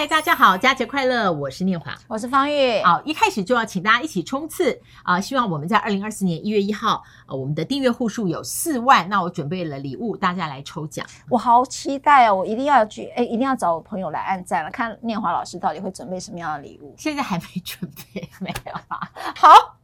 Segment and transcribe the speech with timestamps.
[0.00, 1.30] 嗨，大家好，佳节快乐！
[1.30, 2.82] 我是念华，我是方玉。
[2.82, 5.20] 好，一开始就要请大家一起冲刺啊、呃！
[5.20, 11.06] 希望我们在二零二四年一月一号，呃，我们的订阅户数有四万，那我准备了礼物，大家来抽奖。
[11.28, 12.34] 我好期待哦！
[12.36, 16.94] 我一定要去，哎，一定要找我朋友来按赞了，看念华老师到底会准备什么样的礼物。
[16.96, 17.78] 现在还没准
[18.14, 19.00] 备，没有啊。
[19.36, 19.76] 好，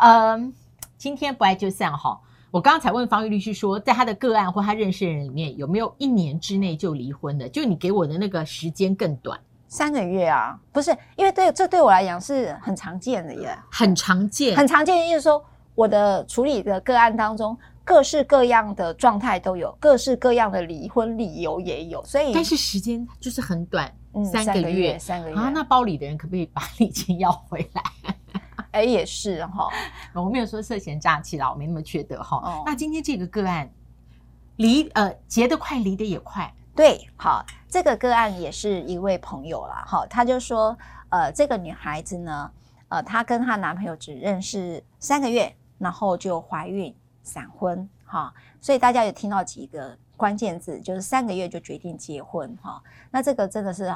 [0.00, 0.54] 嗯，
[0.96, 2.18] 今天不爱就散哈。
[2.54, 7.48] 我刚刚才问方玉律师说，在他的个案或他认识的人里面，有没有一年之内就离婚的？
[7.48, 10.56] 就你给我的那个时间更短，三个月啊？
[10.70, 15.44] 不是，因为对这对我来讲是很常见的耶，很常见，很常见的意思说，
[15.74, 27.82] 我的处理的个案当中，各式各样的状态都有，各式各样的离婚理由也有，所以但是时间就是很短，嗯，三个月，三个月啊，那包里的人可不可以把 礼金要回来？
[28.74, 29.68] 哎，也是哈，
[30.12, 32.38] 我没有说涉嫌诈欺啦，我没那么缺德哈。
[32.38, 33.70] 哦、那今天这个个案
[34.56, 36.52] 离呃结得快，离得也快。
[36.74, 40.76] 对，好，这个个案也是一位朋友啦，哈，他就说，
[41.08, 42.50] 呃，这个女孩子呢，
[42.88, 53.94] 呃，她跟她男朋友只认识三个月，然后就怀孕闪婚，哈，所以大家有听到几个关键字，就是三个月就决定结婚，哈，那这个真的是。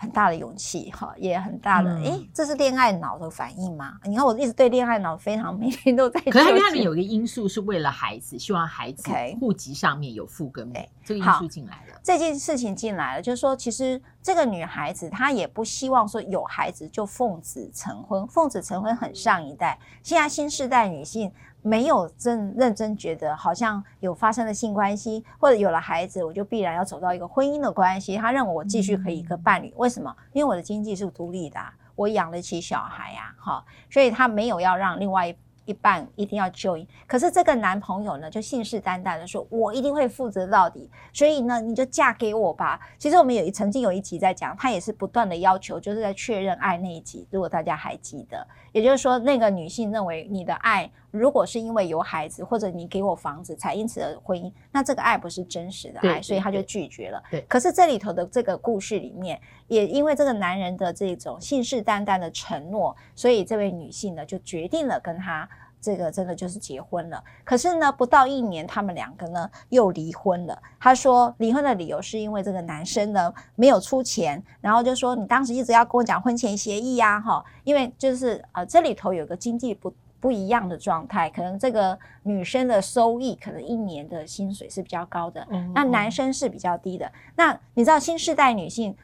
[0.00, 3.98] 很大的勇气哈，也很大的，哎、嗯，这是恋爱脑的反应吗？
[4.04, 6.18] 你看，我一直对恋爱脑非常每天都在。
[6.22, 10.88] 可是它里面有一个因素是为了孩子，希望孩子户籍上面有父跟母，okay.
[11.04, 12.00] 这个因素进来了。
[12.02, 21.30] 这件事情进来了，就是说，其实这个女孩子她也不希望说有孩子就奉子成婚，奉子成婚很上一代，现在新世代女性。
[21.62, 28.16] 没有真认真觉得好像有发生了性关系，或者有了孩子，我就必然要走到一个婚姻的关系。
[28.16, 30.14] 他认为我继续可以一个伴侣，嗯，为什么？
[30.32, 31.60] 因为我的经济是独立的，
[31.94, 35.36] 我养得起小孩呀，哈，所以他没有要让另外一。
[35.66, 42.80] 一半一定要 join，可是这个男朋友呢，就信誓旦旦的说：“我一定会负责到底。”所以呢，你就嫁给我吧。
[42.98, 47.28] 其实我们有一曾经有一集在讲，他也是不断的要求，就是在确认爱那一集。
[47.30, 57.22] 如果大家还记得，也就是说，那个女性认为你的爱如果是因为有孩子或者你给我房子才因此而婚姻，那这个爱不是真实的爱，所以他就拒绝了。
[57.30, 57.40] 对。
[57.42, 65.48] 可是这里头的这个故事里面，也因为这个男人的这种信誓旦旦的承诺，所以这位女性呢就决定了跟他。
[65.82, 70.62] 这个真的就是结婚了，可是呢，不到一年，他们两个呢又离婚了。
[70.78, 87.10] 他说离婚的理由是因为这个男生呢没有出钱，然后就说你当时一直要跟我讲婚前协议呀，哈，因为就是呃这里头有个经济不不一样的状态，可能这个女生的收益可能一年的薪水是比较高的，嗯，那男生是比较低的。
[87.36, 88.94] 那你知道新世代女性？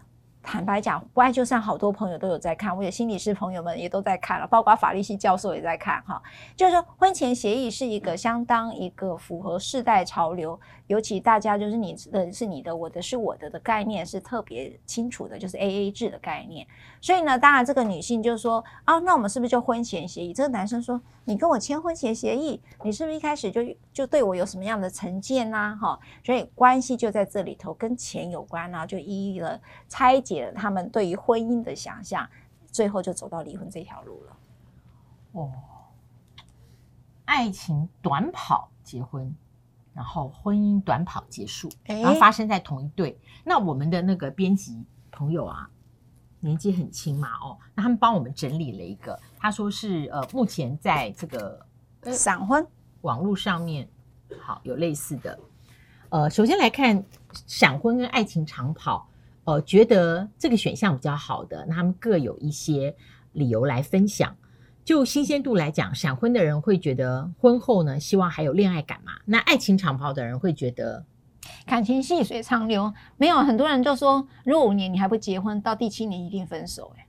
[0.46, 6.22] 坦白讲，不爱就算，好多朋友都有在看，我有心理师朋友们也都在看了，包括法律系教授也在看哈。
[6.54, 16.64] 就是说，婚前协议是一个相当一个符合世代潮流，尤其大家就是你的是你的，我的是我的的概念是特别清楚的，就是 AA 制的概念。
[17.00, 20.32] 所以呢，当然这个女性就说啊，那我们是不是就婚前协议？
[20.32, 23.60] 这个男生说，你跟我签婚前协议，你是不是一开始就
[23.92, 25.76] 就对我有什么样的成见呐？
[25.76, 30.52] 哈，所以关系就在这里头跟钱有关啊，就一一的拆解了。
[30.52, 32.28] 他们对于婚姻的想象，
[32.70, 34.36] 最后就走到离婚这条路了。
[35.32, 35.52] 哦，
[37.24, 39.34] 爱情短跑结婚，
[39.92, 43.18] 然后婚姻短跑结束，然后发生在同一对。
[43.44, 45.68] 那我们的那个编辑朋友啊，
[46.40, 51.60] 年纪很轻嘛，哦，那他们帮我们整理了一个，他说是呃，目前在这个
[52.12, 52.66] 闪婚
[53.02, 53.88] 网络上面，
[54.40, 55.38] 好有类似的。
[56.08, 57.04] 呃，首先来看
[57.46, 59.08] 闪婚跟爱情长跑。
[59.44, 62.96] 呃，觉得这个选项比较好的，那他们各有一些
[63.30, 64.36] 理由来分享。
[64.84, 69.12] 就新鲜度来讲，闪婚的人会觉得婚后呢，希望还有恋爱感嘛？
[69.24, 71.04] 那爱情长跑的人会觉得
[71.64, 72.92] 感情细水长流。
[73.16, 76.92] 没有很多人就说，如果五年你还不结婚，到第七年一定分手。
[76.96, 77.06] 哎，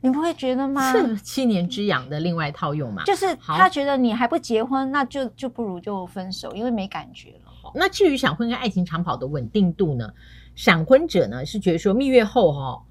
[0.00, 0.92] 你不会觉得吗？
[0.92, 3.02] 是七年之痒的另外套用嘛？
[3.04, 7.72] 就是他觉得你还不结婚，那就就不如就分手，因为没感觉了。
[7.74, 10.12] 那至于闪婚跟爱情长跑的稳定度呢？
[10.54, 12.82] 闪婚者呢是觉得说蜜月后哈、哦，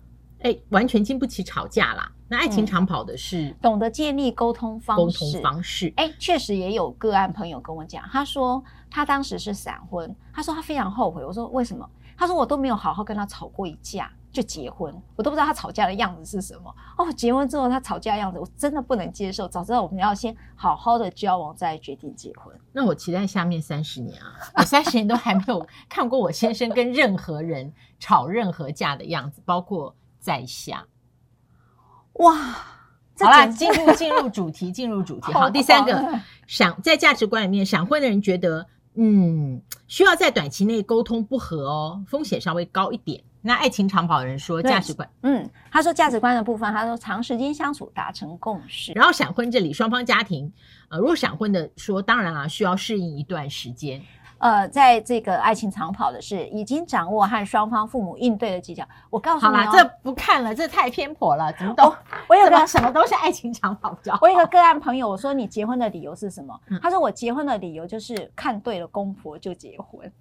[0.43, 2.11] 哎，完全经不起吵架啦。
[2.27, 5.91] 那爱情长跑的是、嗯、懂得建立沟通方式，沟通方式。
[5.97, 11.25] 哎，确实也有个案朋友跟我讲，他说他当时是闪婚，他说他非常后悔。
[11.25, 11.89] 我说为什么？
[12.15, 14.11] 他说我都没有好好跟他吵过一架。
[14.31, 17.13] 就结婚，我都不知道他吵架的样子是什么哦。
[17.13, 19.47] 结婚之后他吵架的样子，我真的不能接受。
[19.47, 22.51] 早知道我们要先好好的交往，再决定结婚。
[22.71, 30.85] 那我期待下面三十年啊，我三十年都还没有 看过我先生跟任何人吵任何架的样子，包括在下。
[32.13, 32.33] 哇，
[33.19, 35.33] 好啦，进入 进入主题，进入主题。
[35.33, 38.65] 好，第三个闪在价值观里面，闪婚的人觉得，
[38.95, 43.21] 嗯，需要在短期内沟通不和哦，风险稍微高一点。
[43.45, 48.93] 那爱情长跑的人说价值观，嗯，他说价值观的部分，他说长时间相处达成共识。
[48.93, 50.49] 然后闪婚这里双方家庭，
[50.87, 54.01] 呃，如果闪婚的说，当然啊，需要适应一段时间。
[54.43, 58.85] 呃，在这个爱情长跑的是已经掌握和双方父母应对的技巧。
[59.09, 61.95] 我告诉你、哦，好了，这不看了，这太偏颇了，怎么都？
[62.27, 64.19] 我有个什么都是爱情长跑比较好。
[64.21, 66.59] 我有个个案朋友，我说你结婚的理由是什么？
[66.67, 70.11] 嗯、他说我结婚的理由就是看对了公婆就结婚。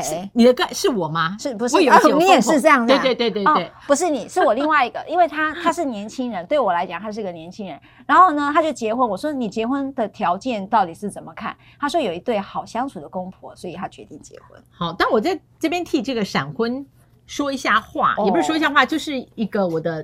[0.00, 1.36] 哎，你的盖是我吗？
[1.38, 1.76] 是不是？
[1.76, 3.02] 我有哦、你也是这样的、啊？
[3.02, 7.80] 对对对对对、哦，不是你，是我另外一个，因为他 他是年轻人，对我来讲他是个年轻人。
[8.06, 9.08] 然后呢，他就结婚。
[9.08, 11.56] 我说你结婚的条件到底是怎么看？
[11.78, 14.60] 他说有一对好相处的公婆，所以他决定结婚。
[14.70, 16.84] 好，但我在这边替这个闪婚
[17.26, 20.02] 说一下话，哦、也不是说一下话，就是一个我的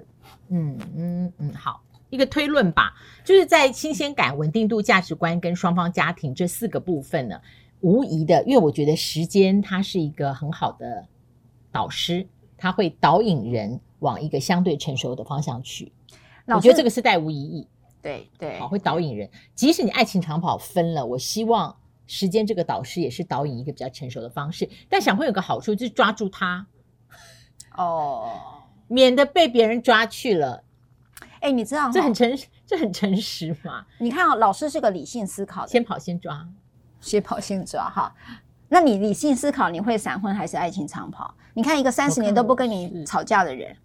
[0.50, 2.92] 嗯嗯嗯，好一个推论吧，
[3.24, 7.36] 就是在新鲜感、稳定度、价值观跟双方家庭这四个部分呢。
[7.80, 11.06] 无疑的，因为我觉得时间它是一个很好的
[11.70, 12.26] 导师，
[12.56, 15.92] 它会导引人往一个相对成熟的方向去。
[16.46, 17.68] 我觉得这个是带无疑义，
[18.00, 19.28] 对对，好会导引人。
[19.54, 21.76] 即使你爱情长跑分了，我希望
[22.06, 24.68] 时间这个导师也是导引一个比较成熟的方式。
[24.88, 26.66] 但想会有个好处就是抓住他，
[27.76, 28.30] 哦，
[28.86, 30.62] 免得被别人抓去了。
[31.40, 33.84] 哎，你知道这很诚实，这很诚实嘛？
[33.98, 36.48] 你看啊，老师是个理性思考的，先跑先抓。
[37.00, 38.14] 先跑先抓哈，
[38.68, 41.34] 那你理性思考，你会闪婚还是爱情长跑？
[41.54, 43.76] 你看一个三十年都不跟你吵架的人，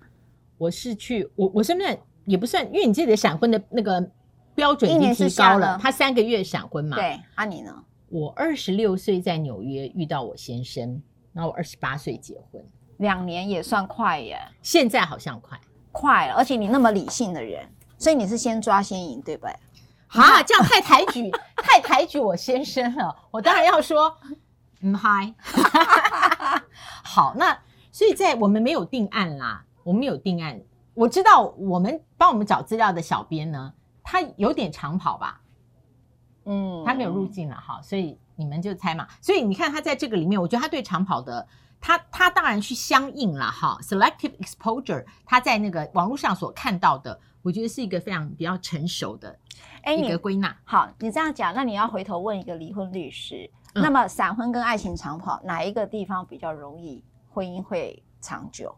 [0.57, 4.09] 我是去我我身边也不算，因为你自己的闪婚的那个
[4.55, 6.97] 标准已经提高了，他三个月闪婚嘛。
[6.97, 7.73] 对，啊你呢？
[8.09, 12.61] 我二十六岁在纽约遇到我先生，然后我二十八岁结婚，
[12.97, 14.37] 两年也算快耶。
[14.61, 15.57] 现在好像快
[15.91, 17.65] 快了，而且你那么理性的人，
[17.97, 19.55] 所以你是先抓先赢，对不对？
[20.13, 23.15] 啊，这样太抬举， 太抬举我先生了。
[23.31, 24.17] 我当然要说，
[24.81, 25.33] 嗯嗨。
[27.03, 27.57] 好，那
[27.91, 30.61] 所以在我们没有定案啦，我们没有定案。
[30.93, 33.73] 我知道我们帮我们找资料的小编呢，
[34.03, 35.41] 他有点长跑吧，
[36.45, 39.07] 嗯，他没有入境了哈，所以你们就猜嘛。
[39.21, 41.47] 所以你看他在这个里面，我觉得他对长跑的，
[41.79, 43.77] 他他当然去相应了哈。
[43.81, 49.37] Selective exposure，他在那个网络上所看到的，我觉得是一个非常比较成熟的。
[49.83, 53.49] 哎，你的归纳好，你这样讲，那你要回头问一个离婚律师。
[53.73, 58.75] 嗯、那么闪婚跟爱情长跑，哪一个地方比较容易婚姻会长久？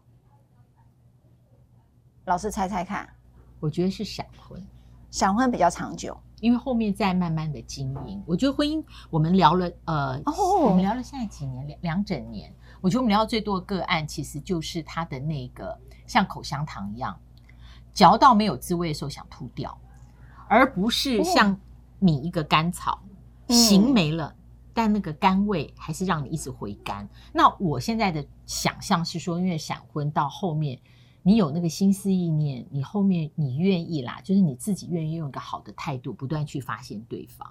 [2.24, 3.08] 老师猜猜看。
[3.60, 4.64] 我觉得是闪婚，
[5.10, 8.22] 闪婚比较长久，因为后面再慢慢的经营。
[8.26, 12.54] 我觉得婚姻，我们聊了呃，哦、我们聊了现在几年，两两整年。
[12.80, 17.18] 我觉得我们聊到最多的个案，其实就是他的那个像口香糖一样，
[17.94, 19.78] 嚼到没有滋味的时候想吐掉。
[20.46, 21.58] 而不是像
[21.98, 23.00] 你一个甘草，
[23.48, 24.34] 形、嗯、没了，
[24.74, 27.08] 但那个甘味还是让你一直回甘。
[27.32, 30.78] 那我现在的想象是说，因为闪婚到后面，
[31.22, 37.50] 你有那个心思意念，你后面你愿意啦，就是你自己愿意用一个好的态度，不断去发现对方。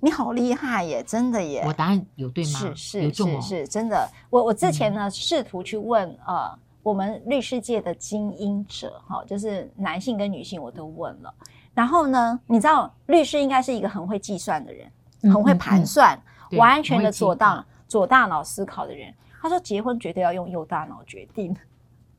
[0.00, 1.62] 你好厉害耶，真的耶！
[1.66, 2.58] 我答案有对吗？
[2.58, 4.10] 是是是是，真的。
[4.28, 11.34] 我我之前呢，试、嗯、图去问呃，我们律师界的精英者，哈，就是男性跟女性，我都问了。
[11.74, 14.88] 然后呢，你知道律师应该是一个很会计算的人，
[15.22, 16.16] 嗯、很会盘算，
[16.52, 19.12] 嗯、完全的左大左大脑思考的人。
[19.42, 21.52] 他说结婚绝对要用右大脑决定，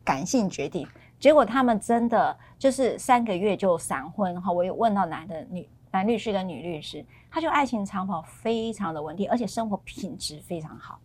[0.03, 0.85] 感性决定。
[1.17, 4.51] 结果他们真的就是三个月就闪婚哈。
[4.51, 10.99] 我有问到男的女男律师跟女律师，他就爱情长跑非常的稳定，而且生活品质非常好。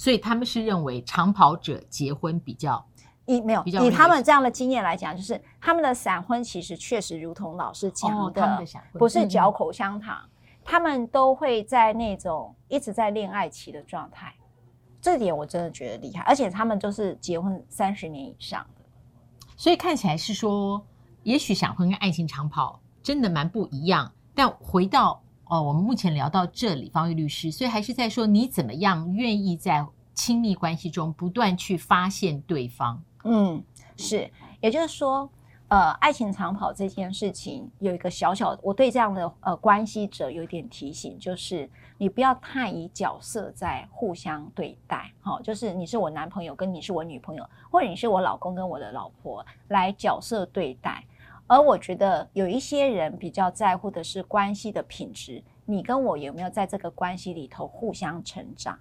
[0.00, 2.82] 所以他们是认为长跑者结婚比较。
[3.26, 8.66] 以没有以他们这样的经验来讲，就是他们的闪婚其实确实如同老师讲的，哦、的
[8.98, 10.30] 不是嚼口香糖，嗯、
[10.64, 14.34] 他们都会在那种一直在恋爱期的状态。
[15.02, 18.82] 这点我真的觉得厉害，而且他们就是结婚三十年以上的，
[19.54, 20.82] 所以看起来是说，
[21.24, 24.10] 也许闪婚跟爱情长跑真的蛮不一样。
[24.34, 33.02] 但回到哦，我们目前聊到这里，方玉律师，所以还是在说你怎么样愿意在亲密关系中不断去发现对方。
[33.24, 33.60] 嗯，
[33.96, 34.30] 是，
[34.60, 35.28] 也就是说，
[35.66, 51.04] 呃，爱情长跑这件事情有一个小小，我对这样的呃关系者有一点提醒，就是你不要太以角色在互相对待，好、就是你是我男朋友跟你是我女朋友，或者你是我老公跟我的老婆来角色对待，
[51.50, 58.78] 而我觉得有一些人比较在乎的是关系的品质，你跟我有没有在这个关系里头互相成长。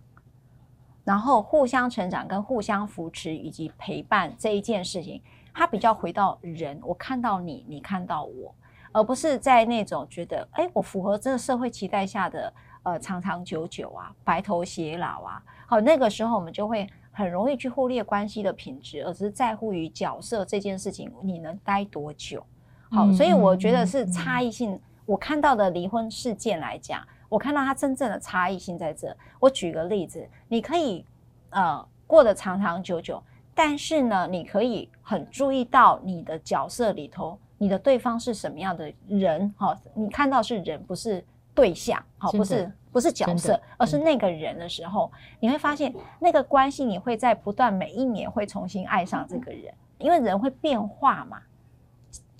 [1.04, 5.20] 然后互相成长、跟互相扶持以及陪伴这一件事情，
[5.52, 6.80] 它比较回到人。
[6.84, 8.54] 我看到你，你看到我，
[8.92, 15.44] 而不是在那种觉得，哎，我符合这个社会期待下的呃长长久久啊、白头偕老啊。
[15.66, 22.46] 好，那个时候我们就会很容易去忽略关系的品质，而是在乎于角色这件事情，你能待多久？
[22.92, 24.74] 好，嗯、所以我觉得是差异性。
[24.74, 29.16] 嗯、我看到的离婚事件来讲，我看到它真正的差异性在这。
[29.40, 31.06] 我举个例子，你可以
[31.52, 33.22] 呃过得长长久久，
[33.54, 39.54] 但是呢，你可以很注意到你的角色里头，你的对方是什么样的人。
[39.58, 42.04] 好，你看到是人，不是对象。
[42.18, 51.40] 好，不是不是角色，而是那个人的时候，你会发现那个关系，你会在不断每一年会重新爱上这个人，因为人会变化嘛。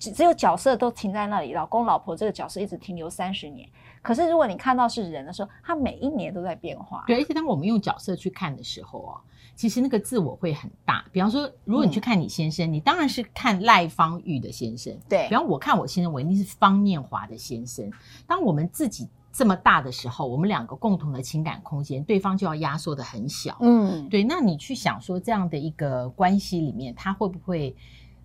[0.00, 3.68] 只只有角色都停在那里，老公老婆这个角色一直停留三十年。
[4.00, 7.04] 可是如果你看到是人的时候，他每一年都在变化。
[7.06, 9.20] 对，而且当我们用角色去看的时候哦，
[9.54, 11.04] 其实那个自我会很大。
[11.12, 14.98] 比方说，如果你去看你先生，嗯、你当然是看赖芳玉的先生。
[15.06, 17.92] 对，比方我看我先生，我一定是方念华的先生。
[18.26, 23.58] 当我们自己这么大的时候，我们两个共同的情感空间，对方就要压缩的很小。
[23.60, 24.24] 嗯，对。
[24.24, 27.76] 那你去想说，这样的一个关系里面，他会不会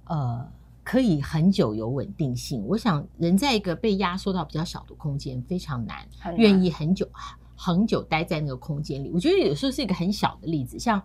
[0.05, 0.49] 呃？
[0.85, 7.09] 可以很久有稳定性，我想人在一个被压缩到比较小的空间非常难，愿意很久
[7.55, 9.09] 很久待在那个空间里。
[9.11, 11.01] 我觉得有时候是一个很小的例子，像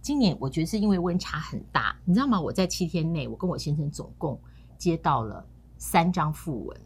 [0.00, 2.40] 今年我觉得是因为温差很大，你知道吗？
[2.40, 4.40] 我在七天内，我跟我先生总共
[4.78, 6.80] 接到了三张訃闻，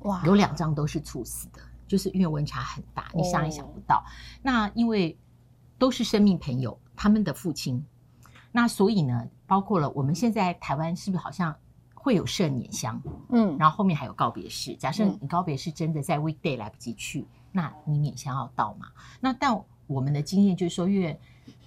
[0.00, 3.96] 哇，有两张都是猝死的，就是因为温差很大，你想也想不到。
[3.96, 4.04] 哦、
[4.42, 5.16] 那因为
[5.78, 7.82] 都是生命朋友，他们的父亲。
[8.60, 11.54] 那所以呢，包括了我们现在台湾是不是好像
[11.94, 13.00] 会有设碾香？
[13.28, 14.74] 嗯，然后后面还有告别式。
[14.74, 18.88] 假设你告别式真的在 weekday 来不及去，那你碾香要到嘛？
[19.20, 21.16] 那但我们的经验就是说，因为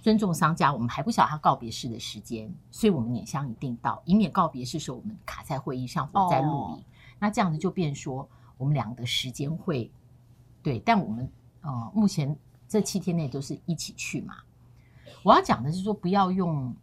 [0.02, 6.76] 尊重商家，我们还不晓得他告别式的时间，所以我们碾香一定到，以免告别式时候我们卡在会议上或在录影。
[6.76, 6.84] 哦、
[7.18, 9.90] 那这样子就变说我们两个的时间会
[10.62, 11.26] 对，但我们
[11.62, 12.36] 呃目前
[12.68, 14.34] 这七天内都是一起去嘛。
[15.24, 16.74] 我要讲的是说，不要用，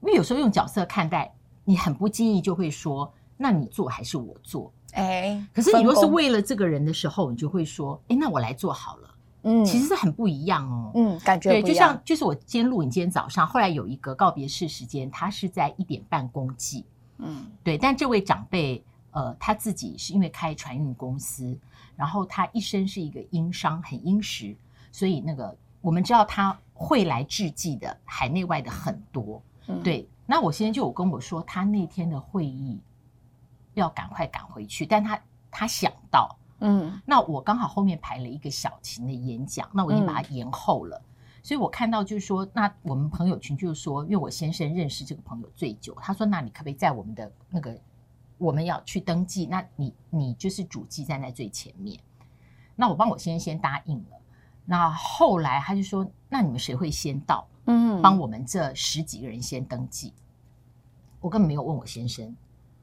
[0.00, 1.32] 因为有时候用角色看待，
[1.64, 4.72] 你很不经意就会说，那你做还是我做？
[4.92, 9.14] 哎，可是你若是为了这个人的时候，你就会说，哎，那我来做好了。
[9.42, 10.92] 嗯，其实是很不一样哦。
[10.94, 16.84] 嗯，感觉对，就像就是我今天录影，今天早上后来有一个告别式时间，他是在一点半公祭。
[17.18, 21.56] 嗯，对，但这位长辈，呃，他自己是因为开船运公司，
[21.96, 24.54] 然后他一生是一个殷商，很殷实，
[24.92, 26.56] 所以那个我们知道他。
[26.78, 30.08] 会来致祭的海内外的很多，嗯、对。
[30.26, 32.80] 那我先生就有跟我说，他那天的会议
[33.74, 35.20] 要赶快赶回去，但他
[35.52, 41.00] 他想到，嗯，那我刚好后面排了一个小型的演讲，那我已经把它延后了。
[41.00, 41.06] 嗯、
[41.44, 47.78] 所以我看到就是说，那我们朋友群就是说，因为我先生认识这个朋友最久，他说，那你可不可以在我们的那个
[48.36, 51.96] 我们要去登记，那你你就是主机站在最前面，
[52.74, 54.15] 那我帮我先生先答应了。
[54.68, 57.46] 那后来他就说：“那你们谁会先到？
[57.66, 60.12] 嗯，帮我们这十几个人先登记。”
[61.22, 62.34] 我根本没有问我先生，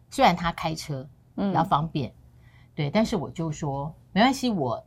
[0.09, 2.15] 虽然他开车比较方便，嗯、
[2.73, 4.83] 对，但是我就说没关系，我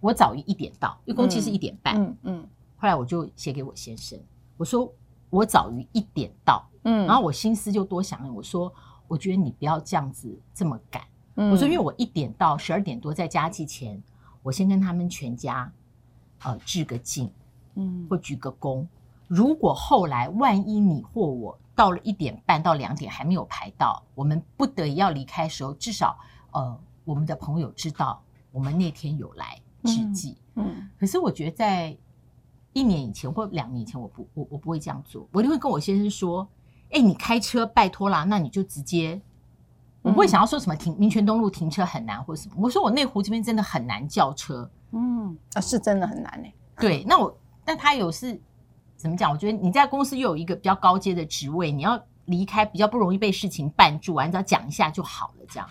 [0.00, 1.96] 我早于一点到，因为公期是一点半。
[1.96, 2.48] 嗯嗯。
[2.76, 4.18] 后来我就写给我先生，
[4.56, 4.92] 我说
[5.28, 6.68] 我早于一点到。
[6.82, 7.06] 嗯。
[7.06, 8.72] 然后我心思就多想了，我说
[9.06, 11.02] 我觉得你不要这样子这么赶。
[11.36, 11.50] 嗯。
[11.52, 14.02] 我说因为我一点到十二点多在家祭前，
[14.42, 15.72] 我先跟他们全家。
[16.42, 17.30] 呃，致个敬，
[17.74, 18.86] 嗯，或鞠个躬。
[19.28, 26.18] 如果后来万一你或我到了一点半到两点还没有排到，我们不得已要离开的时候，至少
[26.50, 30.36] 呃，我们的朋友知道我们那天有来致祭。
[30.54, 31.96] 嗯，嗯，可是我觉得在
[32.72, 36.48] 一年以前或两年以前，我不我我不会这样做，我一定会跟我先生说
[36.90, 39.20] ：“哎，你开车拜托啦，那你就直接。”
[40.02, 42.54] 我不会想要说什么停民权东路停车很难或什么。
[42.58, 44.68] 我说我内湖这边真的很难叫车。
[44.92, 46.48] 嗯啊，是真的很难呢。
[46.76, 48.40] 对，那我那他有是
[48.96, 49.30] 怎么讲？
[49.30, 55.44] 我觉得你在公司又有一个比较高阶的职位，你要离开比较不容易被事情绊住啊，你只要讲一下就好了。
[55.48, 55.68] 这样，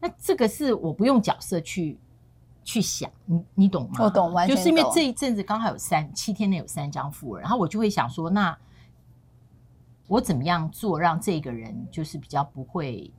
[0.00, 1.98] 那这个是我不用角色去
[2.64, 3.98] 去想，你你懂吗？
[4.00, 4.64] 我懂，完全懂。
[4.64, 8.56] 就是因为这一阵子刚好有三七天内有三张副人，然后我就会想说，那
[10.08, 13.12] 我怎么样做让这个人就是比较不会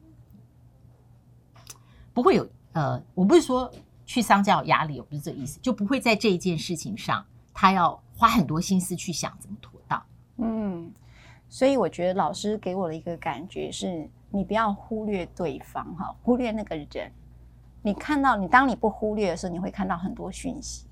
[2.14, 3.72] 不会有呃，我不是说。
[4.06, 10.02] 去商家有压力，我不是这个意思，就不会在这一件事情上，他要花很多心思去想怎么妥当。
[10.38, 10.92] 嗯，
[11.50, 17.12] 所以我觉得老师给我的一个感觉是，你不要忽略对方哈，忽略那个人。
[17.82, 20.88] 你看到你，当你不忽略的时候，你会看到很多讯息，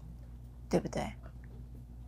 [0.70, 1.12] 对不对？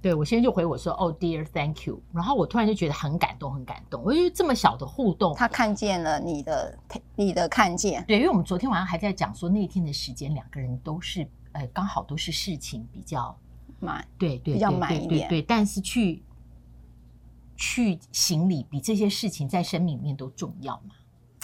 [0.06, 2.00] 对，我先就回我说哦，Dear，Thank you。
[2.14, 4.04] 然后我突然就觉得很感动，很感动。
[4.04, 6.78] 我觉得这么小的互动，他看见了你的，
[7.16, 8.06] 你的看见。
[8.06, 13.36] 对，因为我们昨天晚上还在讲说那天的时间，两个人都是呃刚好都是事情比较
[13.80, 15.28] 满，对对，比较满一点。
[15.28, 16.22] 对，但是去
[17.56, 20.94] 去行礼，比这些事情在生命里面都重要嘛？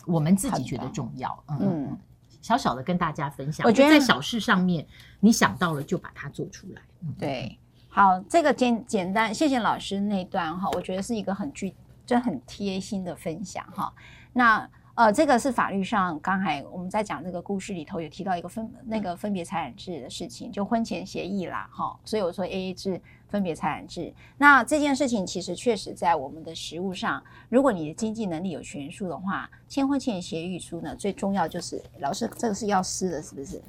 [0.05, 1.43] 我们自己觉得重要。
[1.47, 1.97] 嗯嗯，
[2.43, 4.85] 小小的跟大家分享，我觉得在小事上面，
[5.19, 6.81] 你想到了就把它做出来。
[7.17, 7.57] 对，
[7.91, 13.93] 好，这个简简单，谢谢老师那段哈，我觉得是一个很具，就很贴心的分享哈。
[14.33, 14.67] 那。
[14.93, 24.13] 呃，这个是法律上，刚才我们在讲这个故事里头有提到一个分那个分别财产制的事情，就婚前协议啦，哈，所以我说 AA 制分别财产制。
[24.37, 33.61] 那这件事情其实确实在我们的实务上，如果你的经济能力有悬殊的话，签婚前协议书呢，最重要就是老师这个是要撕的，是不是？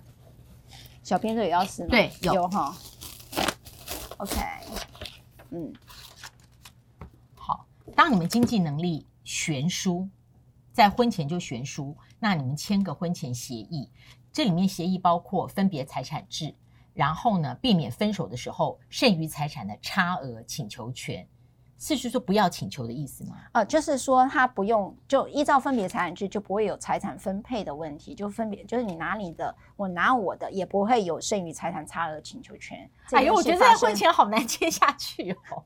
[1.05, 1.89] 小编这也要撕吗？
[1.89, 2.77] 对，有哈。
[4.23, 4.37] OK，
[5.51, 5.73] 嗯，
[7.35, 10.09] 好，当你们经济能力悬殊。
[10.73, 13.91] 在婚前就悬殊，那你们签个婚前协议，
[14.33, 16.55] 这里面协议包括分别财产制，
[16.95, 21.27] 然后呢，避免分手的时候剩余财产的差额请求权，
[21.83, 23.35] 是是说不要请求的意思吗？
[23.51, 32.89] 呃，就是说他不用就依照分别财产制就不会有财产分配的问题，就分别就是你拿你的，我拿我的，也不会有剩余财产差额请求权。
[33.11, 35.65] 哎呦，我觉得在婚前好难签下去哦。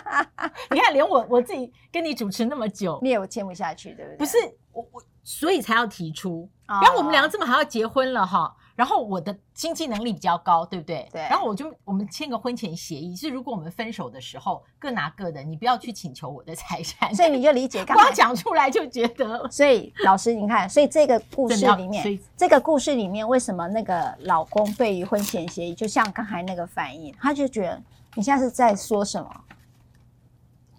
[0.70, 4.18] 你看，连我我自己跟你主持那么久，你也签不下去，对不对？
[4.18, 4.36] 不是
[4.72, 6.46] 我我，所以才要提出。
[6.66, 11.08] 然后我们两个这么还要结婚了哈，然后我的经济能力比较高，对不对？
[11.10, 11.22] 对。
[11.22, 17.12] 然后我就我们签个婚前协议，是如果我们分手的时候各拿各的，你不要去请求我的财产。
[17.14, 19.48] 所以你就理解， 刚刚讲出来就觉得。
[19.50, 27.82] 所以老师，你看，所以这个故事里面，这个故事里面为什么那个老公对于婚前协议，就像刚才那个反应，他就觉得
[28.14, 29.30] 你现在是在说什么？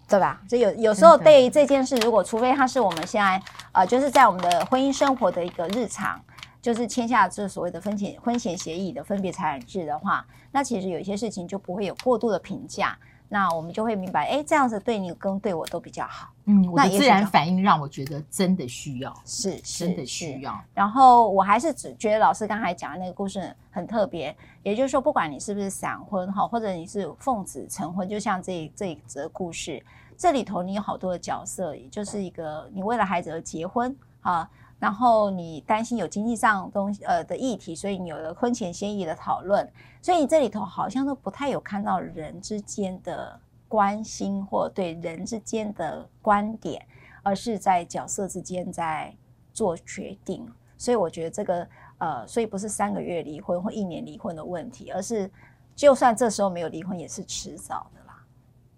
[0.08, 0.40] 对吧？
[0.48, 6.18] 所以有有时候对于这件事，如果除非他是我们现在呃，就是在我们的婚姻生活的一个日常，
[6.60, 12.98] 就是签下这所谓的婚前婚前协议的分别财产制的话，那其实有一些事情就不会有过度的评价，
[13.28, 16.30] 那我们就会明白，哎，这样子对你跟对我都比较好。
[16.46, 20.58] 嗯，我的自然反应让我觉得真的需要，是真的需要。
[20.72, 29.82] 然后我还是只觉得老师刚才讲的那个故事很特别，也就是说，不管你是不是闪婚哈，或者你是奉子成婚，就像这这一则故事。
[30.16, 39.68] 这里头你有好多的角色，也就是一个你为了孩子而结婚啊，然后你担心有经济上东西呃的议题，所以你有了婚前协议的讨论，
[40.00, 46.80] 所以这里头好像都不太有看到人之间的关心或对人之间的观点，
[47.22, 49.12] 而是在角色之间在
[49.52, 50.48] 做决定。
[50.76, 55.28] 所以我觉得这个呃，所以不是三个月离婚或一年离婚的问题，而是
[55.74, 58.24] 就算这时候没有离婚，也是迟早的啦。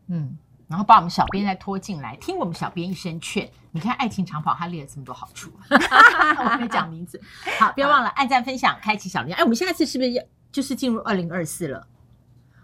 [0.07, 0.39] 嗯。
[0.71, 3.51] 然后把我们小编再拖进来，听我们小编一声劝。
[3.73, 7.21] 你看爱情长跑，他列了这么多好处， 我没讲名字。
[7.59, 9.39] 好，不要忘了按赞、分享、开启小铃铛。
[9.39, 11.85] 哎，我们下次是不是要就是进入二零二四了？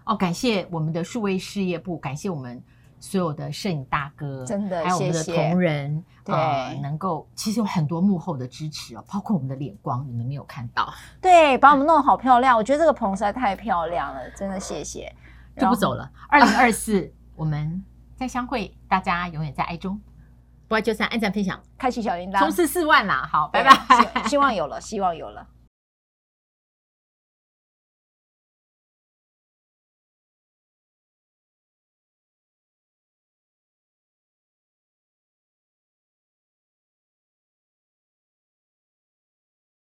[0.05, 2.63] 哦，感谢我们的数位事业部，感谢我们
[3.01, 12.57] 所有的摄影大哥，真的，还有我们的同仁，谢谢呃，能够其实有很多幕后的支持哦，包括我们的脸光，你们没有看到，对，把我们弄得好漂亮。
[12.57, 15.13] 我觉得这个棚实在太漂亮了，真的谢谢。
[15.59, 17.85] 就不走了，二零二四我们。
[18.17, 20.01] 再相会，大家永远在爱中。
[20.69, 23.29] 不爱就散，按赞分享，开启小铃铛，冲刺四万啦！
[23.31, 24.25] 好，拜拜。
[24.25, 25.47] 希望有了，希望有了。